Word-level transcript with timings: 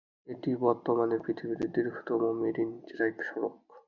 এটি 0.27 0.51
বর্তমানে 0.63 1.15
পৃথিবীর 1.17 1.61
দীর্ঘতম 1.75 2.21
মেরিন 2.41 2.69
ড্রাইভ 2.87 3.15
সড়ক। 3.27 3.53